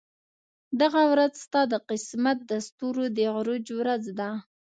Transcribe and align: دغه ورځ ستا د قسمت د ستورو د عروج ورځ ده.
دغه 0.81 1.01
ورځ 1.11 1.31
ستا 1.45 1.61
د 1.73 1.75
قسمت 1.89 2.37
د 2.51 2.53
ستورو 2.67 3.05
د 3.15 3.17
عروج 3.37 3.65
ورځ 3.79 4.03
ده. 4.19 4.29